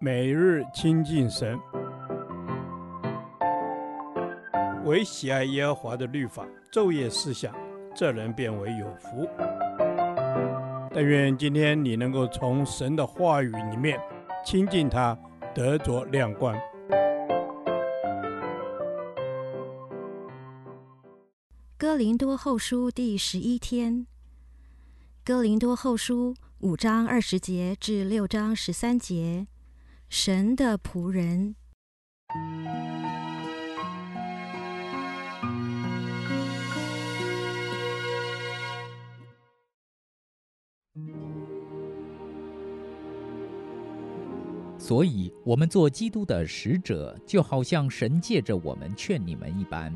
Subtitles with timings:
[0.00, 1.58] 每日亲近神，
[4.84, 7.54] 唯喜爱耶和华的律法，昼夜思想，
[7.94, 9.28] 这人便为有福。
[10.92, 13.98] 但愿今天你能够从神的话语里面
[14.44, 15.18] 亲近他，
[15.54, 16.54] 得着亮光。
[21.76, 24.06] 哥林多后书第十一天，
[25.24, 29.46] 哥林多后书五章二十节至六章十三节。
[30.16, 31.56] 神的仆人，
[44.78, 49.92] 所以，我们做基督的使者，就好像神借着我们劝你们一般。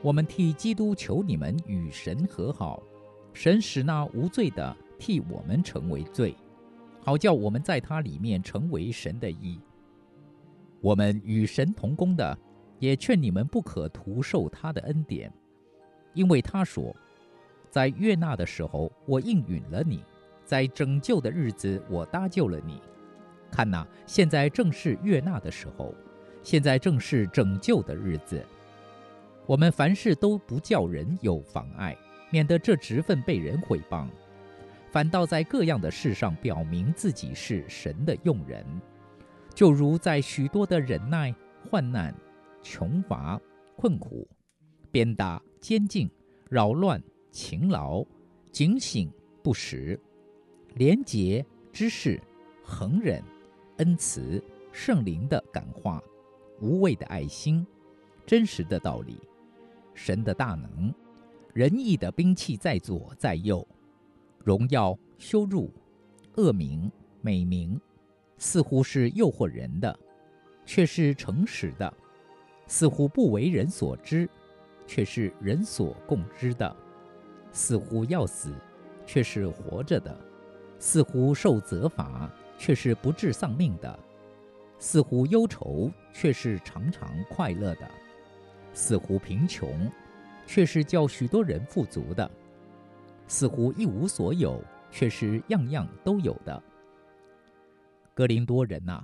[0.00, 2.82] 我们替基督求你们与神和好，
[3.34, 6.34] 神使那无罪的替我们成为罪。
[7.02, 9.60] 好叫我们在他里面成为神的义。
[10.80, 12.38] 我们与神同工的，
[12.78, 15.32] 也劝你们不可徒受他的恩典，
[16.14, 16.94] 因为他说，
[17.70, 20.04] 在悦纳的时候我应允了你，
[20.44, 22.80] 在拯救的日子我搭救了你。
[23.50, 25.94] 看哪，现在正是悦纳的时候，
[26.42, 28.44] 现在正是拯救的日子。
[29.44, 31.96] 我们凡事都不叫人有妨碍，
[32.30, 34.08] 免得这职分被人毁谤。
[34.92, 38.62] 反倒在各样的事上表明自己是神的用人，
[39.54, 41.34] 就如在许多的忍耐、
[41.70, 42.14] 患难、
[42.62, 43.40] 穷乏、
[43.74, 44.28] 困苦、
[44.90, 46.10] 鞭打、监禁、
[46.50, 48.04] 扰乱、勤劳、
[48.50, 49.10] 警醒、
[49.42, 49.98] 不时、
[50.74, 52.20] 廉洁、知识、
[52.62, 53.24] 恒忍、
[53.78, 56.02] 恩慈、圣灵的感化、
[56.60, 57.66] 无畏的爱心、
[58.26, 59.18] 真实的道理、
[59.94, 60.94] 神的大能、
[61.54, 63.66] 仁义的兵器在左在右。
[64.44, 65.72] 荣耀、羞辱、
[66.36, 66.90] 恶名、
[67.20, 67.80] 美名，
[68.38, 69.96] 似乎是诱惑人的，
[70.66, 71.88] 却是诚实的；
[72.66, 74.28] 似乎不为人所知，
[74.86, 76.74] 却是人所共知的；
[77.52, 78.52] 似乎要死，
[79.06, 80.12] 却是活着的；
[80.78, 82.28] 似乎受责罚，
[82.58, 83.96] 却是不致丧命的；
[84.80, 87.86] 似乎忧愁，却是常常快乐的；
[88.74, 89.88] 似乎贫穷，
[90.48, 92.28] 却是叫许多人富足的。
[93.32, 96.62] 似乎一无所有，却是样样都有的。
[98.12, 99.02] 哥林多人呐，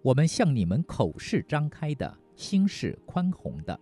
[0.00, 3.76] 我们向你们口是张开的，心是宽宏的。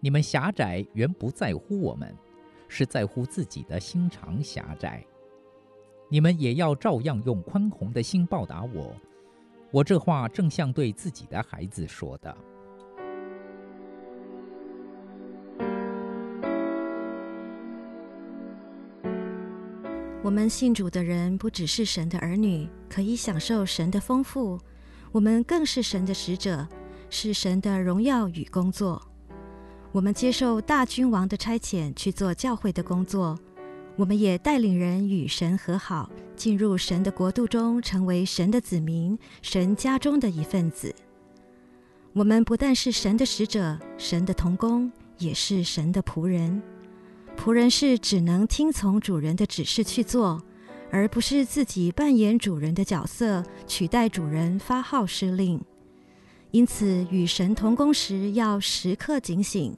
[0.00, 2.12] 你们狭窄原不在乎我们，
[2.66, 5.06] 是在乎自己的心肠狭窄。
[6.10, 8.92] 你们也要照样用宽宏的心报答我。
[9.70, 12.36] 我这话正像对自己的孩子说的。
[20.26, 24.58] 我们信主的人不只是神的儿女，可以享受神的丰富，
[25.12, 26.66] 我们更是神的使者，
[27.08, 29.00] 是神的荣耀与工作。
[29.92, 33.38] 我们接受大君王的差遣去做教会的工作，
[33.94, 40.92] 我们也带领人与神和好，进入神的国度中，成为神的子民，神家中的一份子。
[42.14, 46.60] 我们不但是神的使者，神的童工，也是神的仆人。
[47.46, 50.42] 仆人是只能听从主人的指示去做，
[50.90, 55.62] 而不是自己扮演主人的角色，取代主人发号施令。
[56.50, 59.76] 因此，与神同工时要时刻警醒，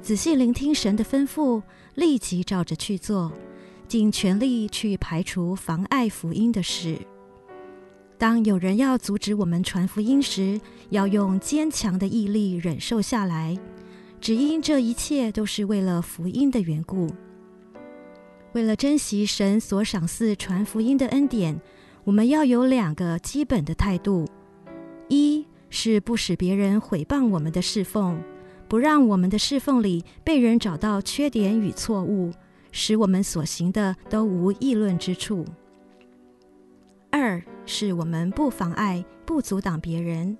[0.00, 1.60] 仔细聆听神的吩咐，
[1.96, 3.32] 立即照着去做，
[3.88, 7.00] 尽全力去排除妨碍福音的事。
[8.16, 13.58] 当有人要阻止我们传福音时，要用坚强的毅力忍受下来。
[14.20, 17.08] 只因这一切都是为了福音的缘故，
[18.52, 21.60] 为了珍惜神所赏赐传福音的恩典，
[22.04, 24.26] 我们要有两个基本的态度：
[25.08, 28.20] 一是不使别人毁谤我们的侍奉，
[28.68, 32.32] 不让我们的侍奉里被人找到缺点与错误，
[32.72, 35.44] 使我们所行的都无议论之处；
[37.10, 40.36] 二是我们不妨碍、不阻挡别人。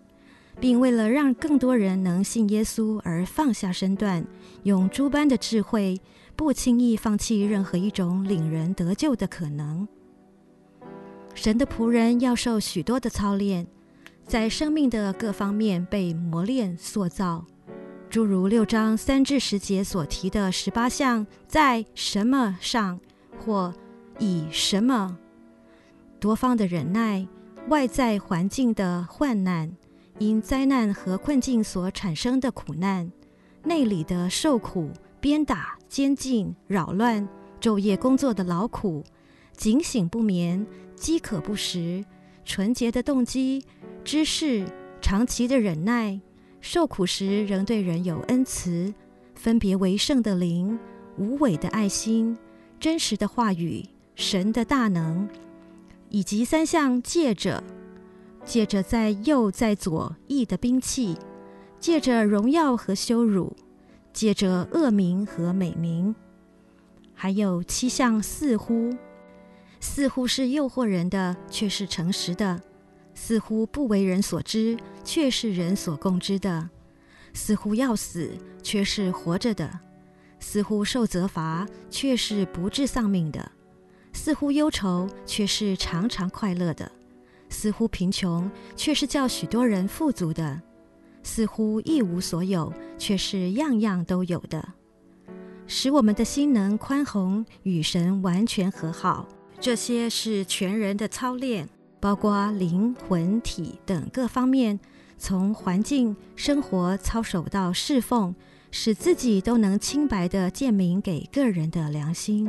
[0.60, 4.24] 并为了让更多人能信耶稣而放下身段，
[4.64, 6.00] 用诸般的智慧，
[6.34, 9.86] 不轻易放弃任何一种领人得救的可能。
[11.34, 13.66] 神的仆人要受许多的操练，
[14.26, 17.44] 在生命的各方面被磨练塑造，
[18.10, 22.98] 诸如六章三至十节所提的十八项，在什么上
[23.38, 23.72] 或
[24.18, 25.16] 以什么
[26.18, 27.24] 多方的忍耐，
[27.68, 29.72] 外在环境的患难。
[30.18, 33.10] 因灾难和困境所产生的苦难，
[33.62, 37.28] 内里的受苦、鞭打、监禁、扰乱、
[37.60, 39.04] 昼夜工作的劳苦、
[39.56, 40.66] 警醒不眠、
[40.96, 42.04] 饥渴不食、
[42.44, 43.64] 纯洁的动机、
[44.04, 44.66] 知识，
[45.00, 46.20] 长期的忍耐，
[46.60, 48.92] 受苦时仍对人有恩慈，
[49.36, 50.76] 分别为圣的灵，
[51.16, 52.36] 无伪的爱心，
[52.80, 53.84] 真实的话语，
[54.16, 55.28] 神的大能，
[56.08, 57.62] 以及三项借着，
[58.48, 61.18] 借着在右在左义的兵器，
[61.78, 63.54] 借着荣耀和羞辱，
[64.10, 66.14] 借着恶名和美名，
[67.12, 68.96] 还有七项似乎，
[69.80, 72.58] 似乎是诱惑人的，却是诚实的；
[73.14, 76.70] 似乎不为人所知，却是人所共知的；
[77.34, 78.30] 似乎要死，
[78.62, 79.68] 却是活着的；
[80.40, 83.42] 似乎受责罚，却是不致丧命的；
[84.14, 86.90] 似乎忧愁，却是常常快乐的；
[87.48, 90.60] 似乎贫穷，却是叫许多人富足的；
[91.22, 94.66] 似乎一无所有，却是样样都有的。
[95.66, 99.28] 使我们的心能宽宏，与神完全和好。
[99.60, 101.68] 这些是全人的操练，
[102.00, 104.78] 包括灵魂体等各方面，
[105.18, 108.34] 从环境生活操守到侍奉，
[108.70, 112.48] 使自己都能清白的建明给个人的良心。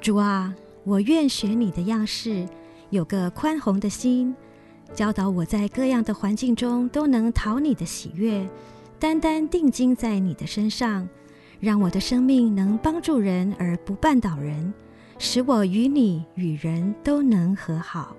[0.00, 0.54] 主啊，
[0.84, 2.46] 我愿学你的样式，
[2.92, 4.36] 有个宽宏的心，
[4.92, 8.46] 教导我在各样的环境中都能讨你的喜悦，
[8.98, 11.08] 单单定睛在你的身上，
[11.58, 14.74] 让我的生命能帮助人而不绊倒人。
[15.18, 18.14] 使我与你与人都能和好。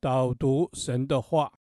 [0.00, 1.52] 导读神的话，《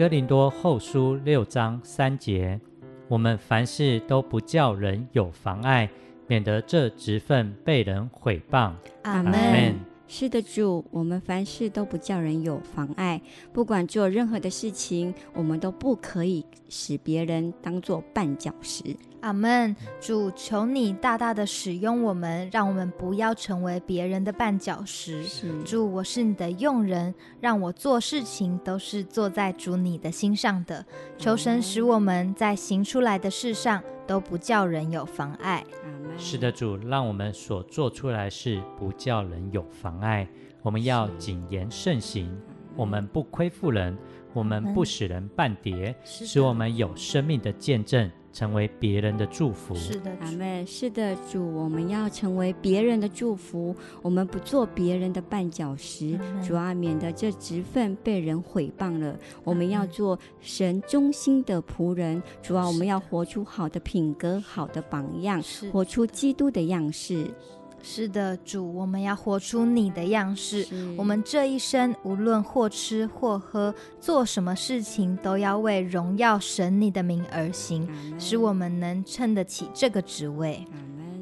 [0.00, 2.58] 哥林多后书》六章三节：
[3.06, 5.90] 我们凡事都不叫人有妨碍，
[6.26, 8.72] 免得这职分被人毁谤。
[9.02, 9.89] 阿门。
[10.12, 13.22] 是的，主，我们凡事都不叫人有妨碍，
[13.52, 18.82] 不管做任何的事情，我们都不可以使别人当做绊脚石。
[19.20, 19.76] 阿门。
[20.00, 25.22] 主，求你大大的使用我们，让我们不要成为别人的绊脚石。
[25.22, 30.84] 是主，我是你的用人，让我做事情都是做在主你的心上的。
[31.16, 33.80] 求神使我们在行出来的事上
[34.10, 35.64] 都不叫人有妨碍。
[36.18, 40.26] 是的，主，让我们所做出来的事不叫人有妨碍。
[40.62, 42.28] 我们要谨言慎行，
[42.76, 43.96] 我们不亏负人，
[44.32, 49.74] 我们不使人绊跌，使我们有生命的见证，成为别人的祝福。
[49.74, 50.66] 是的，阿们。
[50.66, 59.18] 是的，主，我们要成为别人的祝福，我们不做别人的绊脚石，主啊，免得这职分被人毁谤了。
[59.42, 67.26] 我们要做神忠心的仆人，主啊，我们要活出好的品格、好的榜样，活出基督的样式。
[67.82, 70.66] 是的，主，我们要活出你的样式。
[70.96, 77.88] 我们这一生，无论或吃或喝，做什么事情，都要为荣耀神你的名而行，
[78.18, 80.64] 使我们能称得起这个职位。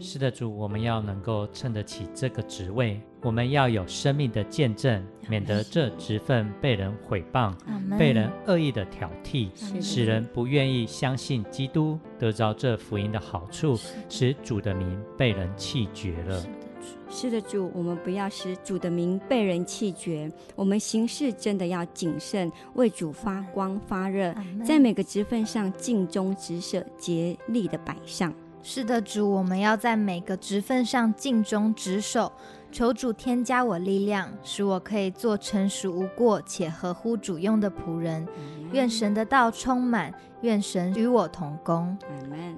[0.00, 3.00] 是的，主，我们要能够称得起这个职位。
[3.20, 7.52] 我们要有生命的见证，免得这职分被人毁谤，
[7.98, 9.48] 被人恶意的挑剔，
[9.80, 13.76] 使人不愿意相信基督，得着这福音的好处，
[14.08, 16.42] 使主的名被人弃绝了。
[17.10, 20.30] 是的，主，我们不要使主的名被人弃绝。
[20.54, 24.32] 我们行事真的要谨慎，为主发光发热，
[24.64, 28.32] 在每个职分上尽忠职守，竭力的摆上。
[28.62, 32.30] 是的，主，我们要在每个职分上尽忠职守。
[32.70, 38.26] 求主添加我力量，使我可以做成熟无过且合乎主用的仆人。
[38.72, 41.96] 愿神的道充满，愿神与我同工。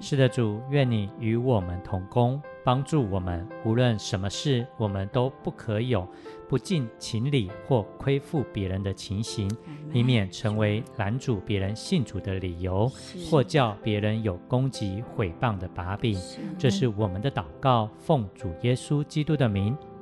[0.01, 3.47] 是的，主，愿你与我们同工，帮助我们。
[3.63, 6.05] 无论什么事，我们都不可有
[6.49, 9.49] 不近情理或亏负别人的情形，
[9.93, 12.91] 以免成为拦阻别人信主的理由，
[13.29, 16.19] 或叫别人有攻击毁谤的把柄。
[16.59, 19.77] 这是我们的祷告，奉主耶稣基督的名。